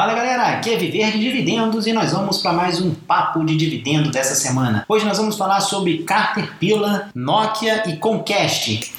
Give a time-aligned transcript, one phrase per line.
[0.00, 3.54] Fala galera, aqui é Viver de Dividendos e nós vamos para mais um papo de
[3.54, 4.82] dividendo dessa semana.
[4.88, 8.94] Hoje nós vamos falar sobre Caterpillar, Nokia e Comcast.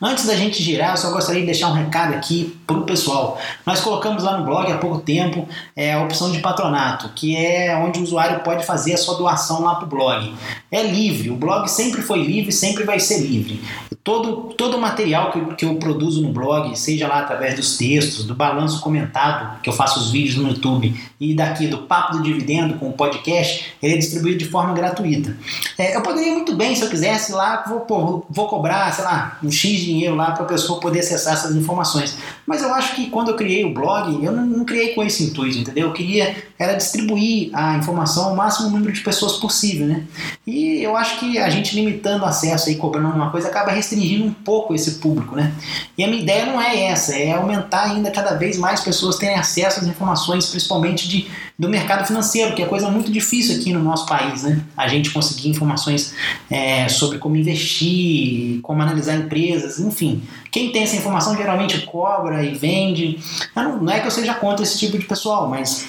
[0.00, 3.40] Antes da gente girar, eu só gostaria de deixar um recado aqui para o pessoal.
[3.64, 7.76] Nós colocamos lá no blog há pouco tempo é, a opção de patronato, que é
[7.76, 10.34] onde o usuário pode fazer a sua doação lá para o blog.
[10.70, 13.62] É livre, o blog sempre foi livre, sempre vai ser livre.
[14.02, 17.78] Todo, todo o material que eu, que eu produzo no blog, seja lá através dos
[17.78, 22.18] textos, do balanço comentado, que eu faço os vídeos no YouTube, e daqui do Papo
[22.18, 25.34] do Dividendo com o podcast, ele é distribuído de forma gratuita.
[25.78, 29.38] É, eu poderia muito bem, se eu quisesse, lá, vou, pô, vou cobrar, sei lá,
[29.42, 32.16] um X dinheiro lá para a pessoa poder acessar essas informações.
[32.46, 35.24] Mas eu acho que quando eu criei o blog, eu não, não criei com esse
[35.24, 35.88] intuito, entendeu?
[35.88, 40.04] Eu queria era distribuir a informação ao máximo número de pessoas possível, né?
[40.46, 44.24] E eu acho que a gente limitando o acesso e cobrando uma coisa acaba restringindo
[44.24, 45.52] um pouco esse público, né?
[45.98, 49.36] E a minha ideia não é essa, é aumentar ainda cada vez mais pessoas terem
[49.36, 51.26] acesso às informações, principalmente de,
[51.58, 54.60] do mercado financeiro, que é coisa muito difícil aqui no nosso país, né?
[54.76, 56.14] A gente conseguir informações
[56.48, 59.43] é, sobre como investir, como analisar empresas,
[59.80, 60.22] enfim.
[60.50, 63.18] Quem tem essa informação geralmente cobra e vende.
[63.54, 65.86] Não, não é que eu seja contra esse tipo de pessoal, mas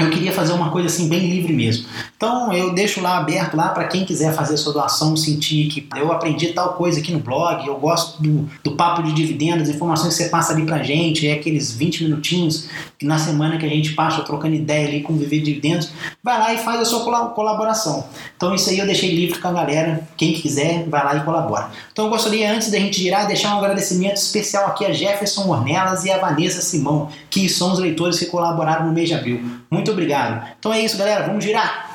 [0.00, 1.84] eu queria fazer uma coisa assim bem livre mesmo.
[2.16, 6.12] Então eu deixo lá aberto lá para quem quiser fazer sua doação, sentir que eu
[6.12, 10.22] aprendi tal coisa aqui no blog, eu gosto do, do papo de dividendos, informações que
[10.22, 13.92] você passa ali pra gente, é aqueles 20 minutinhos que na semana que a gente
[13.94, 15.90] passa trocando ideia ali com Viver Dividendos,
[16.22, 18.04] vai lá e faz a sua colaboração.
[18.36, 21.70] Então isso aí eu deixei livre com a galera, quem quiser vai lá e colabora.
[21.92, 26.04] Então eu gostaria antes da gente girar deixar um agradecimento especial aqui a Jefferson Ornelas
[26.04, 29.40] e a Vanessa Simão, que são os leitores que colaboraram no mês de abril.
[29.70, 30.46] Muito obrigado.
[30.58, 31.26] Então é isso, galera.
[31.26, 31.88] Vamos girar.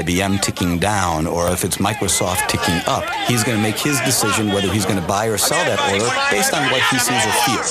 [0.00, 4.52] IBM ticking down or if it's Microsoft ticking up, he's going to make his decision
[4.52, 7.32] whether he's going to buy or sell that order based on what he sees or
[7.44, 7.70] feels.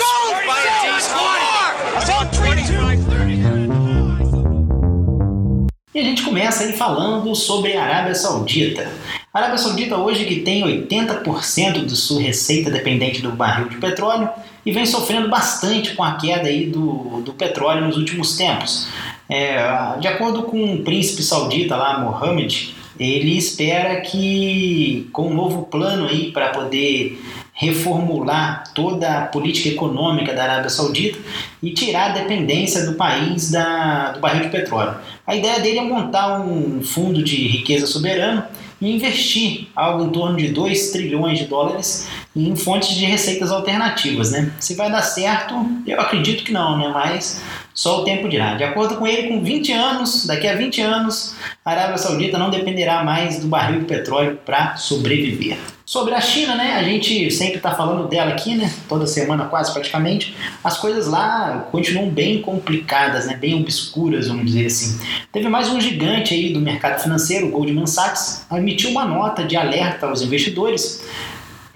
[5.93, 8.89] E a gente começa aí falando sobre a Arábia Saudita.
[9.33, 14.29] A Arábia Saudita hoje que tem 80% de sua receita dependente do barril de petróleo
[14.65, 18.87] e vem sofrendo bastante com a queda aí do, do petróleo nos últimos tempos.
[19.29, 19.57] É,
[19.99, 26.07] de acordo com o príncipe saudita lá, Mohammed, ele espera que com um novo plano
[26.07, 27.19] aí para poder
[27.53, 31.19] reformular toda a política econômica da Arábia Saudita
[31.61, 34.95] e tirar a dependência do país da, do barril de petróleo.
[35.25, 38.43] A ideia dele é montar um fundo de riqueza soberano
[38.83, 44.31] e investir algo em torno de 2 trilhões de dólares em fontes de receitas alternativas.
[44.31, 44.51] Né?
[44.59, 45.55] Se vai dar certo,
[45.87, 46.89] eu acredito que não, né?
[46.93, 47.41] mas
[47.73, 48.55] só o tempo dirá.
[48.55, 51.35] De acordo com ele, com 20 anos, daqui a 20 anos,
[51.65, 55.57] a Arábia Saudita não dependerá mais do barril de petróleo para sobreviver.
[55.85, 56.75] Sobre a China, né?
[56.75, 58.71] A gente sempre está falando dela aqui, né?
[58.87, 60.35] Toda semana, quase praticamente.
[60.63, 63.35] As coisas lá continuam bem complicadas, né?
[63.35, 64.99] Bem obscuras, vamos dizer assim.
[65.31, 69.57] Teve mais um gigante aí do mercado financeiro, o Goldman Sachs, emitiu uma nota de
[69.57, 71.03] alerta aos investidores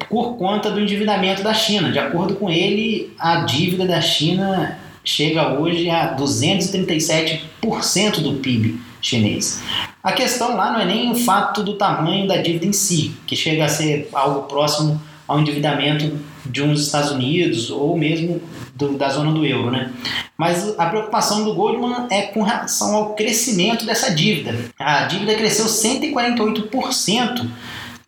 [0.10, 1.92] por conta do endividamento da China.
[1.92, 9.64] De acordo com ele, a dívida da China chega hoje a 237% do PIB chinês.
[10.04, 13.34] A questão lá não é nem o fato do tamanho da dívida em si, que
[13.34, 16.12] chega a ser algo próximo ao endividamento
[16.46, 18.42] de uns Estados Unidos ou mesmo
[18.76, 19.94] do, da zona do euro, né?
[20.38, 24.58] Mas a preocupação do Goldman é com relação ao crescimento dessa dívida.
[24.78, 27.48] A dívida cresceu 148%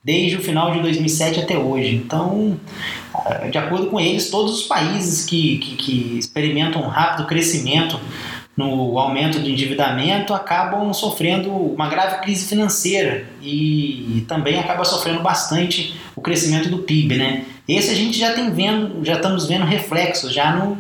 [0.04, 1.96] desde o final de 2007 até hoje.
[1.96, 2.60] Então,
[3.52, 8.00] de acordo com eles, todos os países que, que, que experimentam um rápido crescimento
[8.60, 15.96] no aumento do endividamento acabam sofrendo uma grave crise financeira e também acaba sofrendo bastante
[16.14, 17.46] o crescimento do PIB, né?
[17.66, 20.78] Esse a gente já tem vendo, já estamos vendo reflexos já no,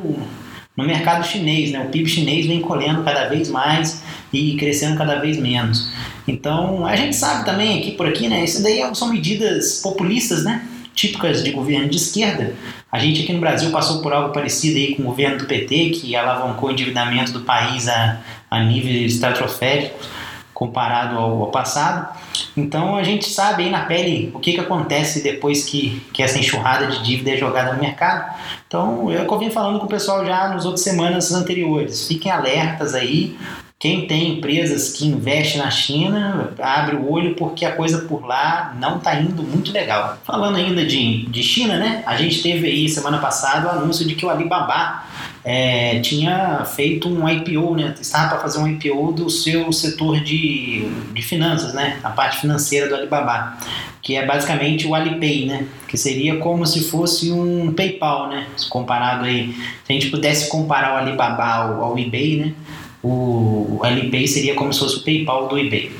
[0.75, 1.79] no mercado chinês, né?
[1.79, 5.89] O PIB chinês vem colhendo cada vez mais e crescendo cada vez menos.
[6.27, 8.43] Então, a gente sabe também aqui por aqui, né?
[8.43, 10.67] Isso daí são medidas populistas, né?
[10.99, 12.53] Típicas de governo de esquerda.
[12.91, 15.91] A gente aqui no Brasil passou por algo parecido aí com o governo do PT,
[15.91, 18.19] que alavancou o endividamento do país a,
[18.51, 20.09] a níveis estratosféricos
[20.53, 22.19] comparado ao, ao, passado.
[22.57, 26.37] Então a gente sabe aí na pele o que, que acontece depois que, que essa
[26.37, 28.35] enxurrada de dívida é jogada no mercado.
[28.67, 32.05] Então eu, eu vim falando com o pessoal já nas outras semanas anteriores.
[32.09, 33.37] Fiquem alertas aí,
[33.79, 38.75] quem tem empresas que investem na China abre o olho porque a coisa por lá
[38.77, 40.17] não está indo muito legal.
[40.25, 42.03] Falando ainda de, de China, né?
[42.05, 45.05] A gente teve aí semana passada o anúncio de que o Alibaba
[45.45, 47.95] é, tinha feito um IPO, né?
[48.01, 51.99] Estava para fazer um IPO do seu setor de, de finanças, né?
[52.03, 53.57] A parte financeira do Alibaba.
[54.01, 55.65] que é basicamente o Alipay, né?
[55.87, 58.45] Que seria como se fosse um PayPal, né?
[58.69, 59.53] Comparado aí,
[59.85, 62.53] se a gente pudesse comparar o Alibaba ao, ao eBay, né?
[63.01, 65.91] O, Alipay seria como se fosse o PayPal do eBay.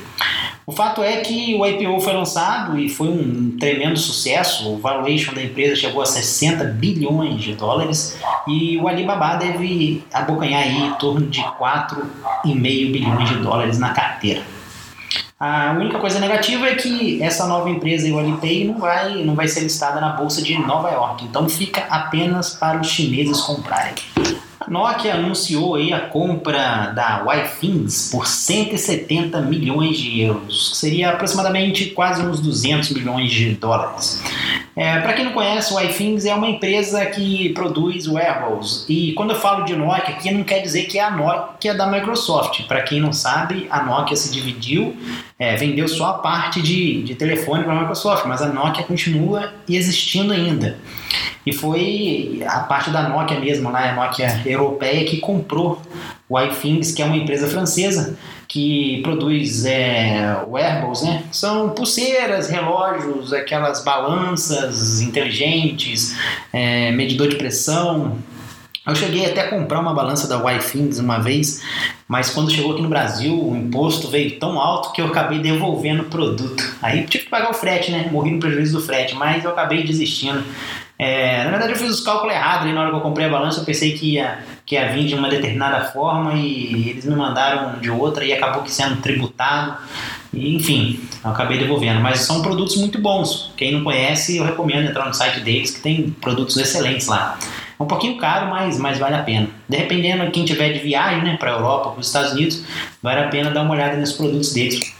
[0.65, 4.71] O fato é que o IPO foi lançado e foi um tremendo sucesso.
[4.71, 10.61] O valuation da empresa chegou a 60 bilhões de dólares e o Alibaba deve abocanhar
[10.61, 14.43] aí em torno de 4,5 bilhões de dólares na carteira.
[15.39, 19.47] A única coisa negativa é que essa nova empresa, o Alipay, não vai, não vai
[19.47, 21.25] ser listada na bolsa de Nova York.
[21.25, 23.95] Então fica apenas para os chineses comprarem.
[24.69, 31.87] Nokia anunciou aí a compra da Wi-Things por 170 milhões de euros, que seria aproximadamente
[31.87, 34.21] quase uns 200 milhões de dólares.
[34.79, 38.85] É, Para quem não conhece, o Wi-Things é uma empresa que produz wearables.
[38.87, 41.85] E quando eu falo de Nokia aqui, não quer dizer que é a Nokia da
[41.85, 42.63] Microsoft.
[42.65, 44.95] Para quem não sabe, a Nokia se dividiu,
[45.37, 49.51] é, vendeu só a parte de, de telefone para a Microsoft, mas a Nokia continua
[49.67, 50.77] existindo ainda.
[51.45, 55.81] E foi a parte da Nokia mesmo, né, a Nokia europeia, que comprou
[56.29, 58.17] o iThings, que é uma empresa francesa
[58.49, 61.23] que produz é, wearables, né?
[61.31, 66.17] São pulseiras, relógios, aquelas balanças inteligentes,
[66.51, 68.17] é, medidor de pressão.
[68.87, 71.61] Eu cheguei até a comprar uma balança da Wi-Fi uma vez,
[72.07, 76.01] mas quando chegou aqui no Brasil, o imposto veio tão alto que eu acabei devolvendo
[76.01, 76.75] o produto.
[76.81, 78.09] Aí tive que pagar o frete, né?
[78.11, 80.43] Morri no prejuízo do frete, mas eu acabei desistindo.
[81.01, 83.29] É, na verdade, eu fiz os cálculos errados e na hora que eu comprei a
[83.29, 87.15] balança, eu pensei que ia, que ia vir de uma determinada forma e eles me
[87.15, 89.79] mandaram de outra e acabou que sendo tributado.
[90.31, 91.99] E, enfim, eu acabei devolvendo.
[91.99, 93.51] Mas são produtos muito bons.
[93.57, 97.39] Quem não conhece, eu recomendo entrar no site deles, que tem produtos excelentes lá.
[97.79, 99.47] É um pouquinho caro, mas, mas vale a pena.
[99.67, 102.63] Dependendo de quem tiver de viagem né, para a Europa, para os Estados Unidos,
[103.01, 104.93] vale a pena dar uma olhada nos produtos deles.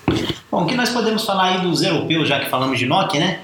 [0.52, 3.40] Bom, o que nós podemos falar aí dos europeus, já que falamos de Nokia, né?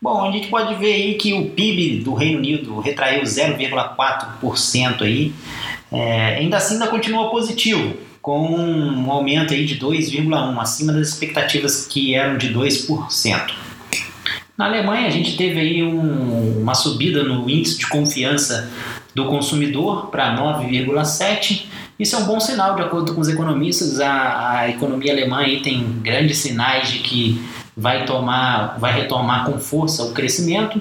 [0.00, 5.32] Bom, a gente pode ver aí que o PIB do Reino Unido retraiu 0,4% aí.
[5.90, 11.86] É, ainda assim, ainda continua positivo, com um aumento aí de 2,1%, acima das expectativas
[11.86, 13.52] que eram de 2%.
[14.56, 18.70] Na Alemanha, a gente teve aí um, uma subida no índice de confiança
[19.14, 21.69] do consumidor para 9,7%.
[22.00, 24.00] Isso é um bom sinal, de acordo com os economistas.
[24.00, 27.44] A, a economia alemã tem grandes sinais de que
[27.76, 30.80] vai tomar, vai retomar com força o crescimento.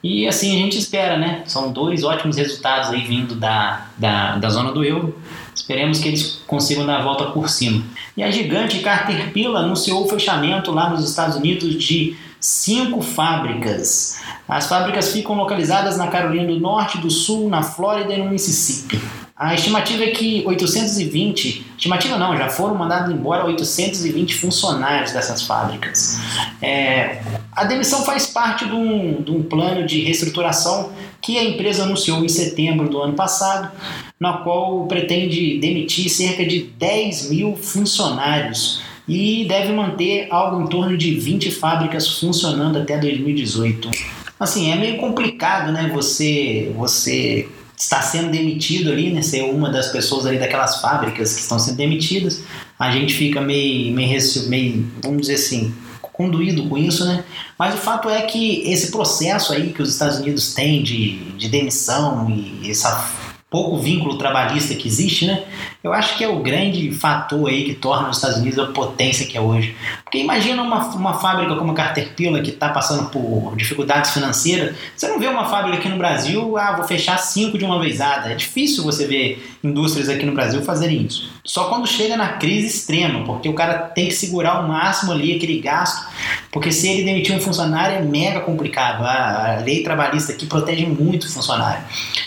[0.00, 1.42] E assim a gente espera, né?
[1.44, 5.18] São dois ótimos resultados aí vindo da, da, da zona do euro.
[5.52, 7.82] Esperemos que eles consigam dar a volta por cima.
[8.16, 14.18] E a gigante Caterpillar anunciou o fechamento lá nos Estados Unidos de cinco fábricas.
[14.46, 19.00] As fábricas ficam localizadas na Carolina do Norte, do Sul, na Flórida e no Mississippi.
[19.34, 26.20] A estimativa é que 820, estimativa não, já foram mandados embora 820 funcionários dessas fábricas.
[26.60, 30.92] É, a demissão faz parte de um, de um plano de reestruturação
[31.22, 33.72] que a empresa anunciou em setembro do ano passado,
[34.20, 40.96] na qual pretende demitir cerca de 10 mil funcionários e deve manter algo em torno
[40.96, 43.90] de 20 fábricas funcionando até 2018.
[44.38, 45.90] Assim, é meio complicado, né?
[45.92, 49.22] Você, você está sendo demitido ali, né?
[49.22, 52.42] Ser uma das pessoas ali daquelas fábricas que estão sendo demitidas,
[52.78, 55.74] a gente fica meio, meio, meio vamos dizer assim,
[56.14, 57.24] conduído com isso, né?
[57.58, 61.48] Mas o fato é que esse processo aí que os Estados Unidos têm de, de
[61.48, 63.23] demissão e essa
[63.54, 65.44] pouco vínculo trabalhista que existe, né?
[65.80, 69.24] Eu acho que é o grande fator aí que torna os Estados Unidos a potência
[69.26, 69.76] que é hoje.
[70.02, 74.74] Porque imagina uma, uma fábrica como a Caterpillar que está passando por dificuldades financeiras.
[74.96, 78.32] Você não vê uma fábrica aqui no Brasil, ah, vou fechar cinco de uma vezada.
[78.32, 81.33] É difícil você ver indústrias aqui no Brasil fazerem isso.
[81.44, 85.36] Só quando chega na crise extrema, porque o cara tem que segurar ao máximo ali
[85.36, 86.08] aquele gasto,
[86.50, 89.04] porque se ele demitir um funcionário é mega complicado.
[89.04, 91.84] A lei trabalhista aqui protege muito o funcionário.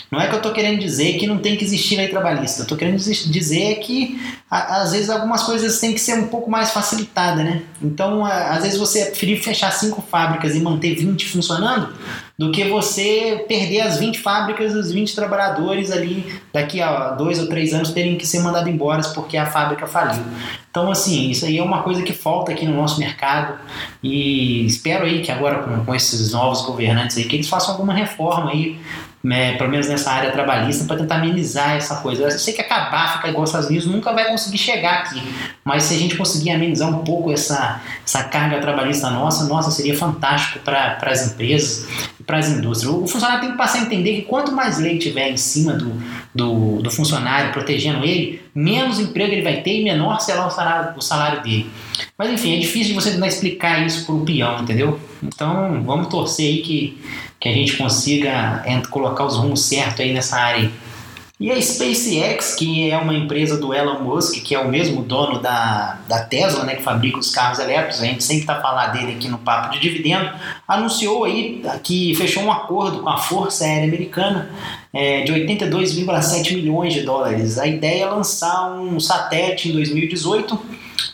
[0.08, 2.60] Não é que eu estou querendo dizer que não tem que existir lei trabalhista.
[2.60, 6.70] Eu estou querendo dizer que às vezes algumas coisas têm que ser um pouco mais
[6.70, 7.62] facilitadas, né?
[7.82, 11.92] Então, às vezes você preferir fechar cinco fábricas e manter 20 funcionando
[12.38, 17.46] do que você perder as 20 fábricas, os 20 trabalhadores ali daqui a dois ou
[17.46, 20.22] três anos terem que ser mandados embora porque a fábrica faliu.
[20.70, 23.58] Então, assim, isso aí é uma coisa que falta aqui no nosso mercado
[24.02, 27.92] e espero aí que agora com, com esses novos governantes aí que eles façam alguma
[27.92, 28.78] reforma aí
[29.22, 32.24] né, pelo menos nessa área trabalhista, para tentar amenizar essa coisa.
[32.24, 35.20] Eu sei que acabar, ficar igual aos Estados Unidos, nunca vai conseguir chegar aqui,
[35.64, 39.96] mas se a gente conseguir amenizar um pouco essa, essa carga trabalhista nossa, nossa, seria
[39.96, 42.94] fantástico para as empresas e para as indústrias.
[42.94, 46.00] O funcionário tem que passar a entender que quanto mais lei tiver em cima do,
[46.34, 50.96] do, do funcionário, protegendo ele, menos emprego ele vai ter e menor será o salário,
[50.96, 51.70] o salário dele.
[52.16, 54.98] Mas enfim, é difícil de você tentar explicar isso para o peão, entendeu?
[55.22, 56.98] Então vamos torcer aí que
[57.40, 60.70] que a gente consiga colocar os rumos certos aí nessa área.
[61.40, 65.38] E a SpaceX, que é uma empresa do Elon Musk, que é o mesmo dono
[65.38, 69.12] da, da Tesla, né, que fabrica os carros elétricos, a gente sempre está falando dele
[69.12, 70.32] aqui no Papo de Dividendo,
[70.66, 74.50] anunciou aí que fechou um acordo com a Força Aérea Americana
[74.92, 77.56] é, de 82,7 milhões de dólares.
[77.56, 80.60] A ideia é lançar um satélite em 2018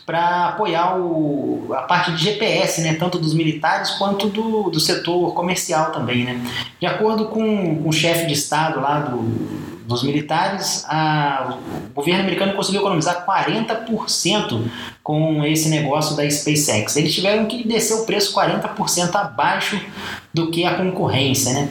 [0.05, 5.33] para apoiar o, a parte de GPS, né, tanto dos militares quanto do, do setor
[5.33, 6.23] comercial também.
[6.23, 6.39] Né.
[6.79, 9.17] De acordo com, com o chefe de Estado lá do,
[9.85, 11.57] dos militares, a,
[11.89, 14.63] o governo americano conseguiu economizar 40%
[15.01, 16.95] com esse negócio da SpaceX.
[16.95, 19.79] Eles tiveram que descer o preço 40% abaixo
[20.33, 21.69] do que a concorrência, né?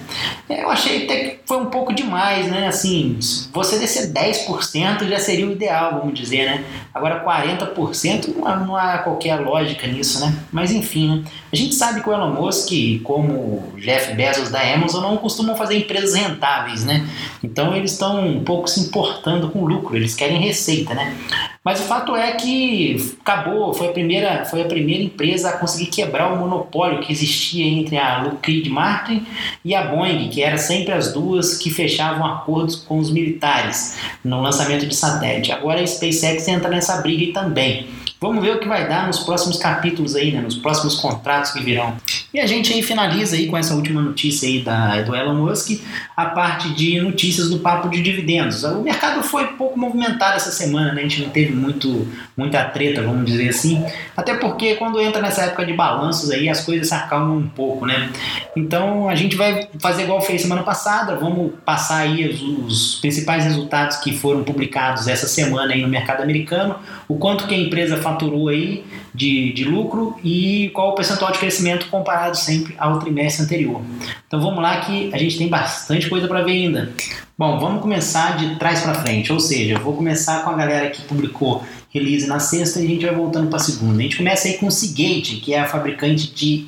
[0.48, 2.66] Eu achei até foi um pouco demais, né?
[2.66, 3.18] Assim,
[3.52, 6.64] você descer 10% já seria o ideal, vamos dizer, né?
[6.92, 10.34] Agora 40% não há, não há qualquer lógica nisso, né?
[10.50, 11.24] Mas enfim, né?
[11.52, 12.70] A gente sabe que o Elon Musk,
[13.02, 17.06] como o Jeff Bezos da Amazon, não costumam fazer empresas rentáveis, né?
[17.42, 21.14] Então eles estão um pouco se importando com lucro, eles querem receita, né?
[21.64, 25.86] Mas o fato é que acabou, foi a primeira, foi a primeira empresa a conseguir
[25.86, 29.26] quebrar o monopólio que existia entre a Lockheed Martin
[29.64, 34.42] e a Boeing, que era sempre as duas que fechavam acordos com os militares no
[34.42, 35.52] lançamento de satélite.
[35.52, 37.88] Agora a SpaceX entra nessa briga também.
[38.20, 41.62] Vamos ver o que vai dar nos próximos capítulos aí, né, nos próximos contratos que
[41.62, 41.96] virão.
[42.32, 45.80] E a gente aí finaliza aí com essa última notícia aí da, do Elon Musk,
[46.16, 48.64] a parte de notícias do papo de dividendos.
[48.64, 51.00] O mercado foi pouco movimentado essa semana, né?
[51.00, 53.84] A gente não teve muito, muita treta, vamos dizer assim.
[54.16, 57.86] Até porque quando entra nessa época de balanços aí, as coisas se acalmam um pouco,
[57.86, 58.10] né?
[58.56, 63.44] Então a gente vai fazer igual fez semana passada, vamos passar aí os, os principais
[63.44, 66.76] resultados que foram publicados essa semana aí no mercado americano,
[67.08, 71.38] o quanto que a empresa faturou aí de, de lucro e qual o percentual de
[71.38, 73.80] crescimento comparado sempre ao trimestre anterior.
[74.26, 76.92] Então vamos lá que a gente tem bastante coisa para ver ainda.
[77.36, 80.90] Bom, vamos começar de trás para frente, ou seja, eu vou começar com a galera
[80.90, 81.64] que publicou
[81.94, 84.00] release na sexta e a gente vai voltando para segunda.
[84.00, 86.66] A gente começa aí com Seagate, que é a fabricante de,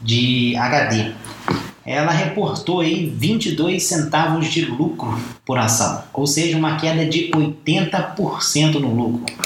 [0.00, 1.12] de HD
[1.86, 8.74] ela reportou aí 22 centavos de lucro por ação, ou seja, uma queda de 80%
[8.80, 9.36] no lucro.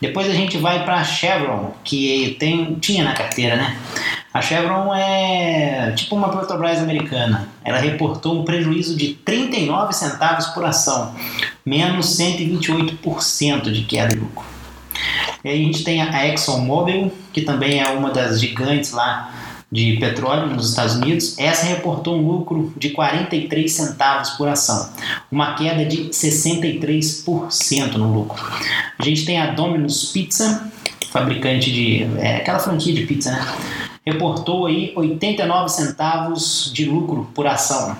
[0.00, 3.76] Depois a gente vai para a Chevron, que tem, tinha na carteira, né?
[4.32, 7.48] A Chevron é tipo uma Petrobras americana.
[7.62, 11.14] Ela reportou um prejuízo de 39 centavos por ação,
[11.66, 14.59] menos 128% de queda de lucro.
[15.44, 19.32] E aí a gente tem a ExxonMobil, que também é uma das gigantes lá
[19.72, 24.90] de petróleo nos Estados Unidos, essa reportou um lucro de 43 centavos por ação,
[25.30, 28.42] uma queda de 63% no lucro.
[28.98, 30.68] A gente tem a Domino's Pizza,
[31.12, 33.46] fabricante de é, aquela franquia de pizza, né?
[34.04, 37.96] Reportou aí 89 centavos de lucro por ação,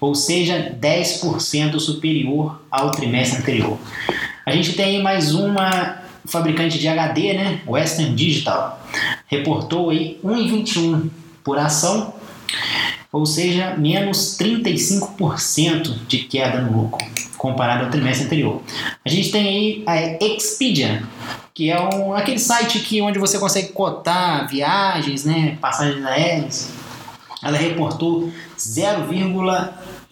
[0.00, 3.76] ou seja, 10% superior ao trimestre anterior.
[4.46, 7.60] A gente tem aí mais uma fabricante de HD, né?
[7.66, 8.80] Western Digital
[9.26, 11.08] reportou aí 1,21
[11.44, 12.14] por ação,
[13.12, 17.06] ou seja, menos 35% de queda no lucro
[17.38, 18.60] comparado ao trimestre anterior.
[19.04, 21.02] A gente tem aí a Expedia,
[21.54, 26.70] que é um, aquele site que, onde você consegue cotar viagens, né, passagens aéreas.
[27.42, 28.30] Ela reportou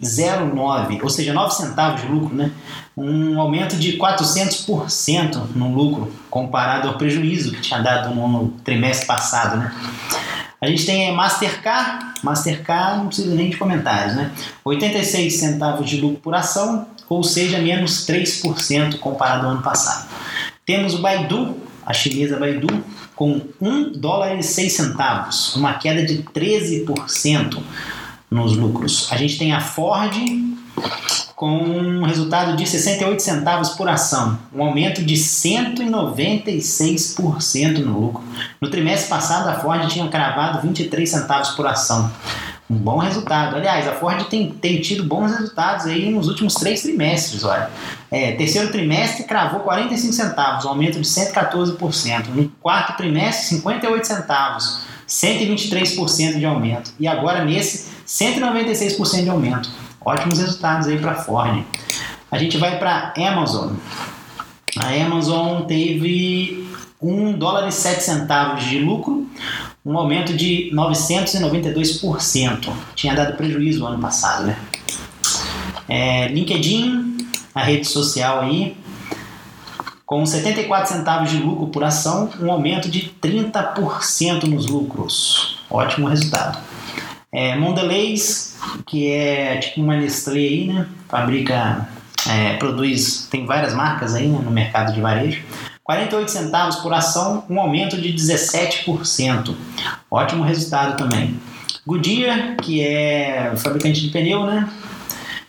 [0.03, 2.51] 0,09, ou seja, 9 centavos de lucro, né?
[2.97, 9.59] um aumento de 400% no lucro comparado ao prejuízo que tinha dado no trimestre passado,
[9.59, 9.75] né?
[10.59, 14.33] A gente tem Mastercard, Mastercard não precisa nem de comentários, né?
[14.65, 20.09] 86 centavos de lucro por ação, ou seja, menos 3% comparado ao ano passado.
[20.65, 22.83] Temos o Baidu, a chinesa Baidu,
[23.15, 27.63] com 1 dólar e 6 centavos, uma queda de 13%
[28.31, 29.09] nos lucros.
[29.11, 30.15] A gente tem a Ford
[31.35, 38.23] com um resultado de 68 centavos por ação, um aumento de 196% no lucro.
[38.61, 42.11] No trimestre passado, a Ford tinha cravado 23 centavos por ação.
[42.69, 43.55] Um bom resultado.
[43.55, 47.45] Aliás, a Ford tem, tem tido bons resultados aí nos últimos três trimestres.
[47.45, 47.71] Olha.
[48.11, 52.27] É, terceiro trimestre cravou 45 centavos, um aumento de 114%.
[52.29, 56.93] No quarto trimestre, 58 centavos, 123% de aumento.
[56.99, 61.65] E agora nesse, 196% de aumento Ótimos resultados aí para Ford.
[62.31, 63.73] A gente vai para Amazon.
[64.79, 66.65] A Amazon teve
[67.03, 69.29] 1 dólar e 7 centavos de lucro,
[69.85, 72.73] um aumento de 992%.
[72.95, 74.57] Tinha dado prejuízo ano passado, né?
[75.89, 77.19] É, LinkedIn,
[77.53, 78.77] a rede social aí,
[80.07, 85.59] com 74 centavos de lucro por ação, um aumento de 30% nos lucros.
[85.69, 86.59] Ótimo resultado.
[87.33, 90.87] É, Mondelez, que é tipo uma Nestlé aí, né?
[91.09, 91.89] Fabrica
[92.31, 95.43] é, produz, tem várias marcas aí né, no mercado de varejo.
[95.83, 99.55] 48 centavos por ação, um aumento de 17%.
[100.09, 101.39] Ótimo resultado também.
[101.85, 104.69] Goodyear, que é fabricante de pneu, né?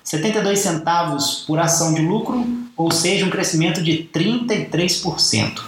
[0.03, 5.61] 72 centavos por ação de lucro, ou seja, um crescimento de 33%.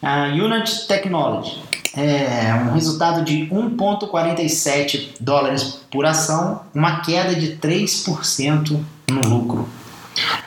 [0.00, 8.80] A Unity Technology, é um resultado de 1,47 dólares por ação, uma queda de 3%
[9.10, 9.68] no lucro.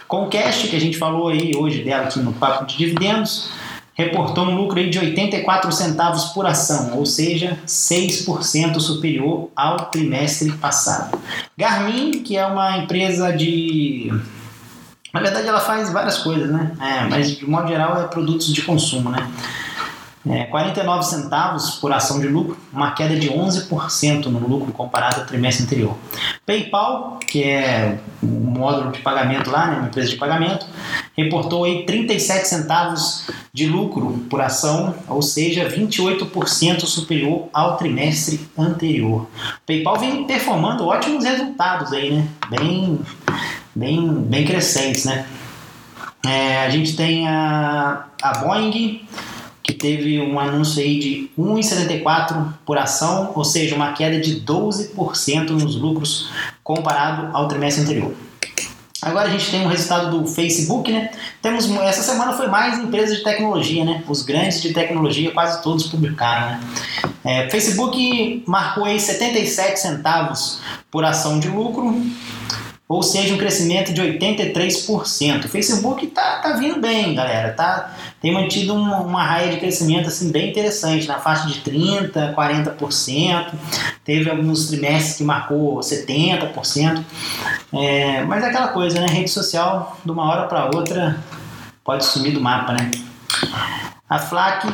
[0.07, 3.49] Com o cash, que a gente falou aí hoje dela aqui no papo de dividendos,
[3.93, 10.51] reportou um lucro aí de 84 centavos por ação, ou seja, 6% superior ao trimestre
[10.53, 11.17] passado.
[11.57, 14.11] Garmin, que é uma empresa de
[15.13, 16.71] na verdade, ela faz várias coisas, né?
[16.79, 19.29] É, mas de modo geral é produtos de consumo, né?
[20.29, 25.25] É, 49 centavos por ação de lucro, uma queda de 11% no lucro comparado ao
[25.25, 25.97] trimestre anterior.
[26.45, 30.67] PayPal, que é o módulo de pagamento lá, né, uma empresa de pagamento,
[31.17, 39.27] reportou aí 37 centavos de lucro por ação, ou seja, 28% superior ao trimestre anterior.
[39.65, 42.27] PayPal vem performando ótimos resultados aí, né?
[42.47, 42.99] Bem,
[43.75, 45.25] bem, bem crescentes, né?
[46.25, 49.01] É, a gente tem a, a Boeing
[49.63, 55.49] que teve um anúncio aí de 1,74 por ação, ou seja, uma queda de 12%
[55.49, 56.29] nos lucros
[56.63, 58.13] comparado ao trimestre anterior.
[59.01, 61.09] Agora a gente tem um resultado do Facebook, né?
[61.41, 64.03] Temos essa semana foi mais empresas de tecnologia, né?
[64.07, 66.59] Os grandes de tecnologia quase todos publicaram, né?
[67.23, 70.61] É, Facebook marcou aí 77 centavos
[70.91, 71.99] por ação de lucro,
[72.91, 75.45] ou seja, um crescimento de 83%.
[75.45, 77.95] O Facebook tá, tá vindo bem, galera, tá?
[78.21, 83.53] Tem mantido uma, uma raia de crescimento assim bem interessante, na faixa de 30, 40%.
[84.03, 87.01] Teve alguns trimestres que marcou 70%.
[87.71, 89.07] É, mas é aquela coisa, né?
[89.07, 91.17] Rede social, de uma hora para outra,
[91.85, 92.91] pode sumir do mapa, né?
[94.09, 94.67] A FLAC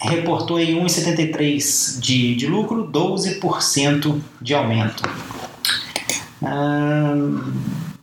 [0.00, 5.02] reportou aí 1,73 de, de lucro, 12% de aumento.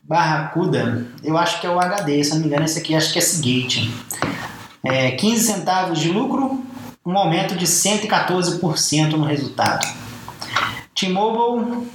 [0.04, 3.20] Barracuda, eu acho que é o HD, se não me engano, esse aqui acho que
[3.20, 3.94] é Seagate.
[4.84, 6.64] É, 15 centavos de lucro,
[7.06, 9.86] um aumento de 114% no resultado.
[10.96, 11.88] T-Mobile,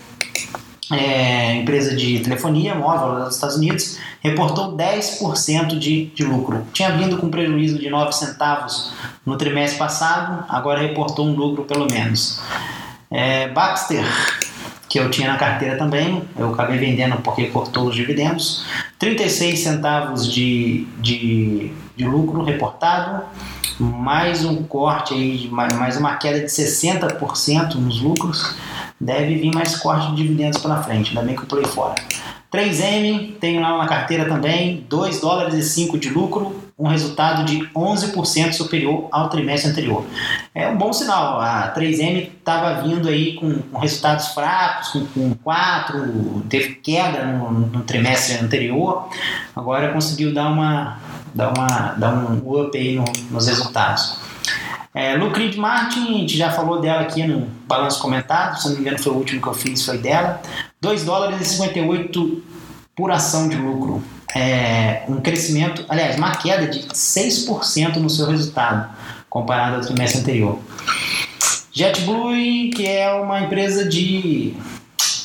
[0.92, 6.66] é, empresa de telefonia móvel dos Estados Unidos, reportou 10% de, de lucro.
[6.72, 8.92] Tinha vindo com prejuízo de 9 centavos
[9.26, 12.40] no trimestre passado, agora reportou um lucro pelo menos.
[13.10, 14.04] É, Baxter,
[14.94, 18.64] que eu tinha na carteira também, eu acabei vendendo porque cortou os dividendos.
[18.96, 23.24] 36 centavos de, de, de lucro reportado,
[23.80, 28.54] mais um corte aí, mais uma queda de 60% nos lucros.
[29.00, 31.96] Deve vir mais corte de dividendos pela frente, ainda bem que eu pulei fora.
[32.52, 37.68] 3M, tenho lá na carteira também, 2 dólares e 5 de lucro, um resultado de
[37.68, 40.04] 11% superior ao trimestre anterior.
[40.54, 45.34] É um bom sinal, a 3M estava vindo aí com, com, resultados fracos, com, com
[45.34, 49.08] 4, teve queda no, no, trimestre anterior,
[49.54, 50.98] agora conseguiu dar, uma,
[51.32, 54.18] dar, uma, dar um up aí no, nos resultados.
[54.92, 58.80] É, Lucrid Martin, a gente já falou dela aqui no balanço comentado, se não me
[58.80, 60.40] engano foi o último que eu fiz, foi dela.
[60.80, 62.42] 2 dólares e 58
[62.94, 64.02] por ação de lucro.
[64.34, 68.90] É, um crescimento, aliás, uma queda de 6% no seu resultado,
[69.30, 70.58] comparado ao trimestre anterior.
[71.72, 74.54] JetBlue, que é uma empresa de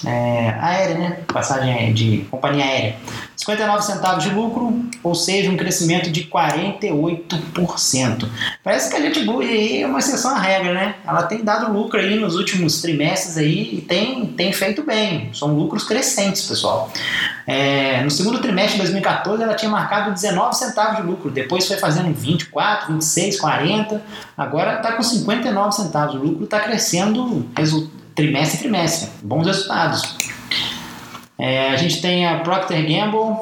[0.06, 1.19] é, aérea, né?
[1.28, 2.95] Passagem de companhia aérea.
[3.39, 8.28] 59 centavos de lucro, ou seja, um crescimento de 48%.
[8.62, 10.95] Parece que a JetBlue aí é uma exceção à regra, né?
[11.08, 15.30] Ela tem dado lucro aí nos últimos trimestres aí e tem, tem feito bem.
[15.34, 16.91] São lucros crescentes, pessoal.
[17.47, 21.78] É, no segundo trimestre de 2014 ela tinha marcado 19 centavos de lucro, depois foi
[21.78, 24.04] fazendo 24, 26, 40,
[24.38, 26.15] agora está com 59 centavos.
[26.15, 27.47] O lucro está crescendo
[28.13, 29.10] trimestre a trimestre.
[29.23, 30.17] Bons resultados.
[31.39, 33.38] É, a gente tem a Procter Gamble,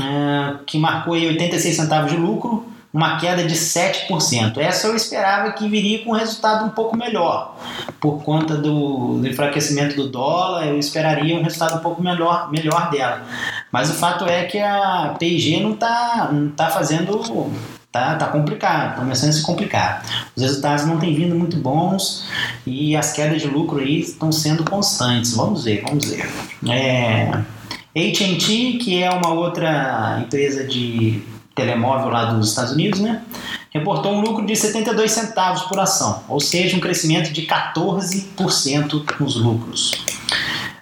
[0.00, 4.56] é, que marcou aí 86 centavos de lucro, uma queda de 7%.
[4.56, 7.56] Essa eu esperava que viria com um resultado um pouco melhor.
[8.00, 12.90] Por conta do, do enfraquecimento do dólar, eu esperaria um resultado um pouco melhor, melhor
[12.90, 13.22] dela.
[13.70, 17.52] Mas o fato é que a P&G não está não tá fazendo
[17.90, 20.04] Tá, tá complicado, tá começando a se complicar.
[20.36, 22.28] Os resultados não têm vindo muito bons
[22.66, 25.34] e as quedas de lucro aí estão sendo constantes.
[25.34, 26.28] Vamos ver, vamos ver.
[26.68, 27.30] É,
[27.96, 31.22] AT&T, que é uma outra empresa de
[31.54, 33.22] telemóvel lá dos Estados Unidos, né?
[33.70, 39.36] Reportou um lucro de 72 centavos por ação, ou seja, um crescimento de 14% nos
[39.36, 40.04] lucros.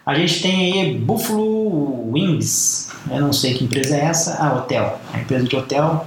[0.05, 5.01] A gente tem aí Buffalo Wings, eu não sei que empresa é essa, ah, hotel,
[5.13, 6.07] a empresa de hotel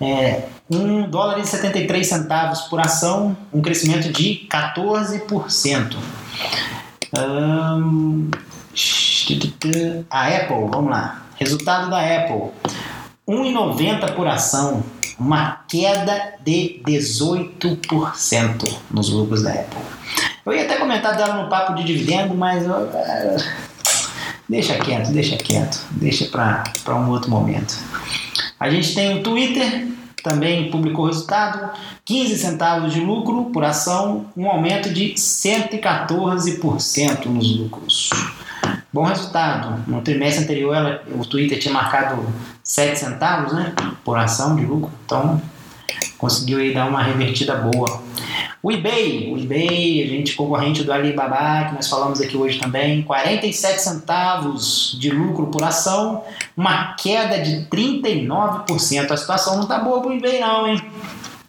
[0.00, 5.96] é, 1 dólar e 73 centavos por ação, um crescimento de 14%.
[7.16, 8.30] Um,
[10.10, 11.22] a Apple, vamos lá.
[11.36, 12.50] Resultado da Apple:
[13.26, 14.84] 1,90 por ação,
[15.18, 19.82] uma queda de 18% nos lucros da Apple.
[20.46, 22.88] Eu ia até comentar dela no papo de dividendo, mas uh,
[24.48, 27.76] deixa quieto, deixa quieto, deixa para um outro momento.
[28.60, 29.87] A gente tem o Twitter,
[30.22, 31.70] também publicou resultado,
[32.04, 38.10] 15 centavos de lucro por ação, um aumento de 114% nos lucros.
[38.92, 39.82] Bom resultado.
[39.86, 42.26] No trimestre anterior, ela, o Twitter tinha marcado
[42.62, 43.72] 7 centavos né,
[44.04, 45.40] por ação de lucro, então
[46.16, 48.02] conseguiu aí dar uma revertida boa.
[48.60, 53.02] O eBay, o eBay, a gente concorrente do Alibaba, que nós falamos aqui hoje também,
[53.02, 56.24] 47 centavos de lucro por ação,
[56.56, 59.12] uma queda de 39%.
[59.12, 60.82] A situação não tá boa pro eBay não, hein?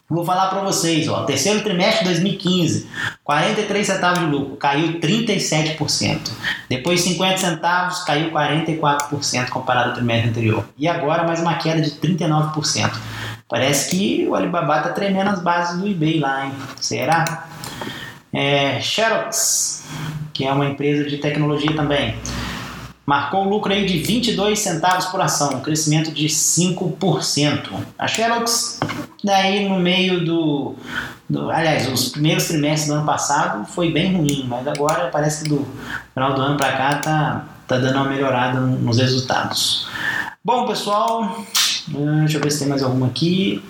[0.08, 2.88] Vou falar para vocês, ó, terceiro trimestre de 2015,
[3.24, 6.32] 43 centavos de lucro, caiu 37%.
[6.68, 10.66] Depois 50 centavos, caiu 44% comparado ao trimestre anterior.
[10.76, 12.92] E agora mais uma queda de 39%.
[13.50, 16.54] Parece que o Alibaba está tremendo as bases do eBay lá, hein?
[16.80, 17.48] Será?
[18.32, 19.86] É, Xerox,
[20.32, 22.16] que é uma empresa de tecnologia também,
[23.08, 27.70] marcou um lucro aí de 22 centavos por ação, um crescimento de 5%.
[27.98, 28.80] A Xerox,
[29.24, 30.76] daí no meio do,
[31.28, 35.50] do, Aliás, os primeiros trimestres do ano passado foi bem ruim, mas agora parece que
[35.50, 35.68] do
[36.14, 39.88] final do ano para cá tá, tá dando uma melhorada nos resultados.
[40.46, 41.44] Bom, pessoal,
[41.96, 43.64] ah, deixa eu ver se tem mais alguma aqui.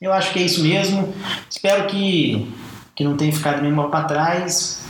[0.00, 1.14] Eu acho que é isso mesmo.
[1.48, 2.52] Espero que,
[2.94, 4.82] que não tenha ficado nenhuma para trás.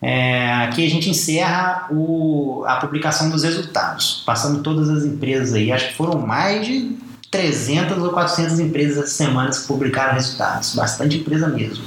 [0.00, 5.72] É, aqui a gente encerra o, a publicação dos resultados, passando todas as empresas aí.
[5.72, 6.96] Acho que foram mais de
[7.30, 10.74] 300 ou 400 empresas essa semana que publicaram resultados.
[10.74, 11.84] Bastante empresa mesmo.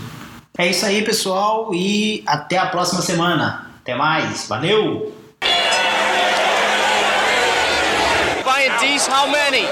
[0.57, 3.67] É isso aí, pessoal, e até a próxima semana.
[3.81, 5.18] Até mais, valeu!
[8.97, 9.69] How many?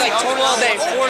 [0.00, 0.76] Hey, total all day.
[0.80, 1.08] Four,